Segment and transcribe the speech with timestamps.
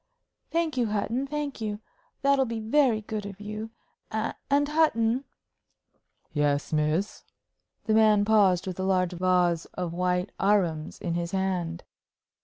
[0.49, 1.79] "Thank you, Hutton thank you.
[2.23, 3.69] That'll be very good of you.
[4.09, 5.25] And, Hutton"
[6.33, 7.23] "Yes, miss."
[7.85, 11.83] The man paused with a large vase of white arums in his hand.